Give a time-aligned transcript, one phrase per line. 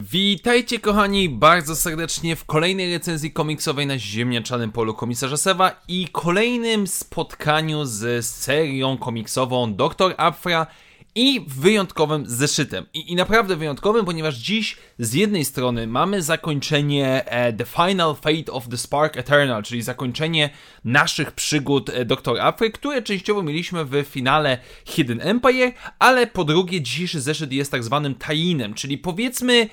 [0.00, 6.86] Witajcie kochani bardzo serdecznie w kolejnej recenzji komiksowej na ziemniaczanym polu komisarza Sewa i kolejnym
[6.86, 10.14] spotkaniu z serią komiksową Dr.
[10.16, 10.66] Afra
[11.14, 12.86] i wyjątkowym zeszytem.
[12.94, 18.52] I, I, naprawdę wyjątkowym, ponieważ dziś z jednej strony mamy zakończenie e, The Final Fate
[18.52, 20.50] of the Spark Eternal, czyli zakończenie
[20.84, 22.40] naszych przygód e, Dr.
[22.40, 27.84] Afry, które częściowo mieliśmy w finale Hidden Empire, ale po drugie dzisiejszy zeszyt jest tak
[27.84, 29.68] zwanym tajinem, czyli powiedzmy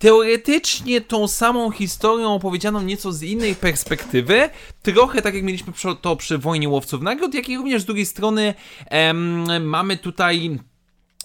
[0.00, 4.50] teoretycznie tą samą historią opowiedzianą nieco z innej perspektywy,
[4.82, 8.54] trochę tak jak mieliśmy to przy Wojnie Łowców Nagród, jak i również z drugiej strony
[8.86, 10.58] em, mamy tutaj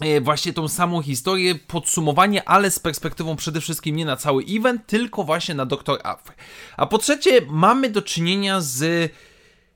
[0.02, 4.88] e, właśnie tą samą historię, podsumowanie, ale z perspektywą przede wszystkim nie na cały event,
[4.88, 6.36] tylko właśnie na Doktor Afry.
[6.78, 9.12] A po trzecie mamy do czynienia z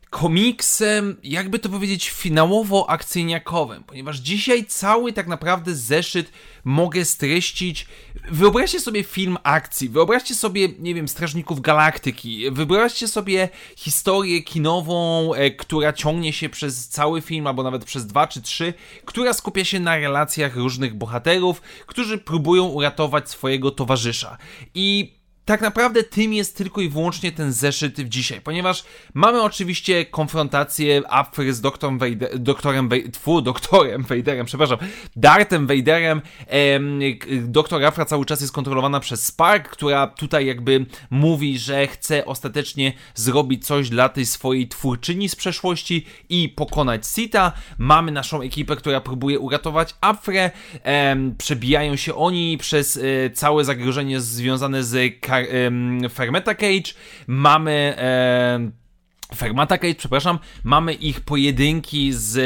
[0.10, 6.32] komiksem, jakby to powiedzieć, finałowo-akcyjniakowym, ponieważ dzisiaj cały tak naprawdę zeszyt
[6.64, 7.88] mogę streścić.
[8.32, 15.52] Wyobraźcie sobie film akcji, wyobraźcie sobie, nie wiem, Strażników Galaktyki, wyobraźcie sobie historię kinową, e,
[15.52, 18.74] która ciągnie się przez cały film, albo nawet przez dwa czy trzy,
[19.06, 24.38] która skupia się na relacjach różnych bohaterów, którzy próbują uratować swojego towarzysza.
[24.74, 25.19] I
[25.50, 28.84] tak naprawdę tym jest tylko i wyłącznie ten zeszyt w dzisiaj, ponieważ
[29.14, 34.78] mamy oczywiście konfrontację Afry z doktorem Vader, doktorem tfu, doktorem Vaderem, przepraszam,
[35.16, 36.22] Dartem Vaderem.
[36.48, 37.00] Em,
[37.42, 42.94] doktor Afra cały czas jest kontrolowana przez Spark, która tutaj jakby mówi, że chce ostatecznie
[43.16, 47.52] zrobić coś dla tej swojej twórczyni z przeszłości i pokonać Sita.
[47.78, 50.52] Mamy naszą ekipę, która próbuje uratować Afrę.
[51.38, 55.39] Przebijają się oni przez e, całe zagrożenie związane z kar
[56.10, 56.94] Fermenta Cage,
[57.28, 57.96] mamy
[59.36, 62.38] Fermata Cage, przepraszam, mamy ich pojedynki z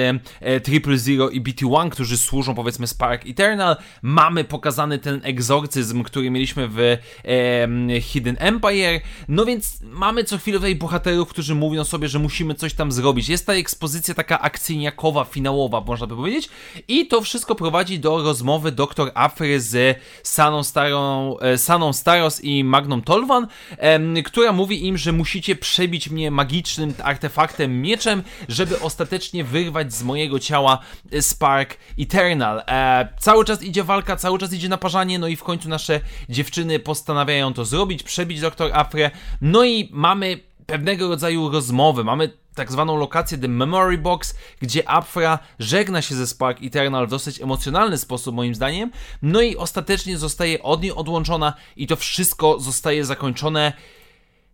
[0.42, 6.32] e, Triple Zero i BT-1, którzy służą powiedzmy Spark Eternal, mamy pokazany ten egzorcyzm, który
[6.32, 12.08] mieliśmy w e, Hidden Empire, no więc mamy co chwilę tutaj bohaterów, którzy mówią sobie,
[12.08, 13.30] że musimy coś tam zrobić.
[13.30, 16.50] Jest ta ekspozycja taka akcyjniakowa, finałowa, można by powiedzieć,
[16.88, 22.64] i to wszystko prowadzi do rozmowy dr Afry z Saną, Starą, e, Saną Staros i
[22.64, 23.48] Magnum Tolvan,
[23.78, 29.94] e, która mówi im, że musicie przebić mnie magicznie magicznym artefaktem, mieczem, żeby ostatecznie wyrwać
[29.94, 30.80] z mojego ciała
[31.12, 32.64] e, Spark Eternal.
[32.68, 36.80] E, cały czas idzie walka, cały czas idzie naparzanie, no i w końcu nasze dziewczyny
[36.80, 42.98] postanawiają to zrobić, przebić doktor Afrę, no i mamy pewnego rodzaju rozmowę, mamy tak zwaną
[42.98, 48.36] lokację The Memory Box, gdzie Afra żegna się ze Spark Eternal w dosyć emocjonalny sposób
[48.36, 48.92] moim zdaniem,
[49.22, 53.74] no i ostatecznie zostaje od niej odłączona i to wszystko zostaje zakończone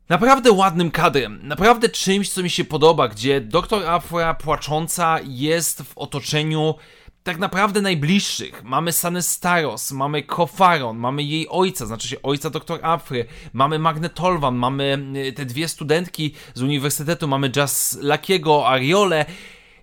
[0.10, 5.98] naprawdę ładnym kadrem, naprawdę czymś, co mi się podoba, gdzie doktor Afra płacząca jest w
[5.98, 6.76] otoczeniu
[7.24, 8.64] tak naprawdę najbliższych.
[8.64, 14.56] Mamy Sanę Staros, mamy Kofaron, mamy jej ojca, znaczy się ojca doktor Afry, mamy Magnetolvan,
[14.56, 19.26] mamy y, te dwie studentki z uniwersytetu, mamy Jazz Lakiego, Ariole.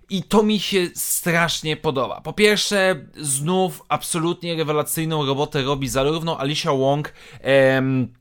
[0.09, 2.21] I to mi się strasznie podoba.
[2.21, 8.13] Po pierwsze, znów absolutnie rewelacyjną robotę robi zarówno Alicia Wong, em,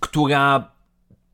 [0.00, 0.75] która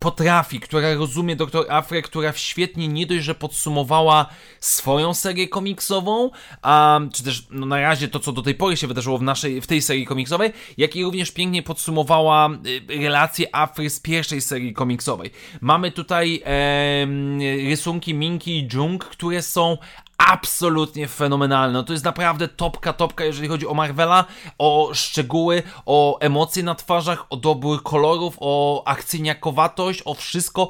[0.02, 4.26] potrafi, która rozumie Doktor Afrę, która świetnie nie dość, że podsumowała
[4.60, 6.30] swoją serię komiksową,
[6.62, 9.60] a, czy też no, na razie to, co do tej pory się wydarzyło w, naszej,
[9.60, 12.50] w tej serii komiksowej, jak i również pięknie podsumowała
[12.90, 15.30] y, relacje Afry z pierwszej serii komiksowej.
[15.60, 16.42] Mamy tutaj
[17.68, 19.78] rysunki Minki i Jung, które są
[20.28, 21.72] absolutnie fenomenalne.
[21.72, 24.24] No to jest naprawdę topka, topka, jeżeli chodzi o Marvela,
[24.58, 30.68] o szczegóły, o emocje na twarzach, o dobór kolorów, o akcyjniakowatość, o wszystko.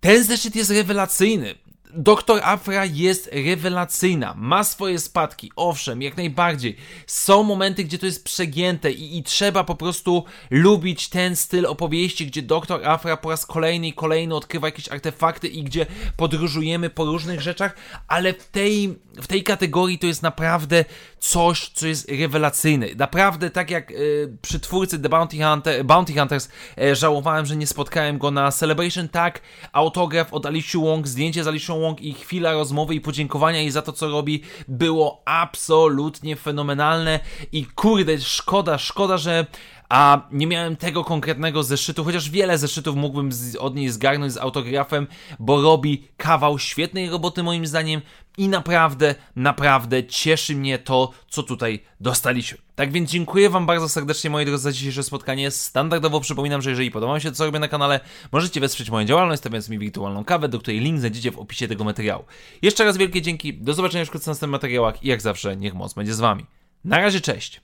[0.00, 1.63] Ten zeszyt jest rewelacyjny.
[1.96, 6.76] Doktor Afra jest rewelacyjna, ma swoje spadki, owszem, jak najbardziej.
[7.06, 12.26] Są momenty, gdzie to jest przegięte i, i trzeba po prostu lubić ten styl opowieści,
[12.26, 17.04] gdzie Doktor Afra po raz kolejny i kolejny odkrywa jakieś artefakty i gdzie podróżujemy po
[17.04, 17.76] różnych rzeczach,
[18.08, 20.84] ale w tej, w tej kategorii to jest naprawdę
[21.18, 22.86] coś, co jest rewelacyjne.
[22.96, 26.48] Naprawdę, tak jak y, przy twórcy The Bounty, Hunter, Bounty Hunters
[26.78, 29.40] y, żałowałem, że nie spotkałem go na Celebration, tak
[29.72, 33.82] autograf od Alicia Wong, zdjęcie z Alicia Wong i chwila rozmowy i podziękowania jej za
[33.82, 37.20] to, co robi, było absolutnie fenomenalne.
[37.52, 39.46] I kurde, szkoda, szkoda, że
[39.94, 44.36] a nie miałem tego konkretnego zeszytu, chociaż wiele zeszytów mógłbym z, od niej zgarnąć z
[44.36, 45.06] autografem,
[45.38, 48.00] bo robi kawał świetnej roboty moim zdaniem
[48.38, 52.58] i naprawdę, naprawdę cieszy mnie to, co tutaj dostaliśmy.
[52.74, 55.50] Tak więc dziękuję Wam bardzo serdecznie, moi drodzy, za dzisiejsze spotkanie.
[55.50, 58.00] Standardowo przypominam, że jeżeli podoba Wam się to, co robię na kanale,
[58.32, 61.84] możecie wesprzeć moją działalność, stawiając mi wirtualną kawę, do której link znajdziecie w opisie tego
[61.84, 62.24] materiału.
[62.62, 65.94] Jeszcze raz wielkie dzięki, do zobaczenia wkrótce w następnych materiałach i jak zawsze, niech moc
[65.94, 66.46] będzie z Wami.
[66.84, 67.60] Na razie, cześć!